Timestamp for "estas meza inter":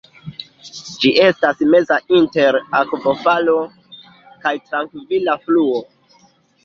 1.25-2.59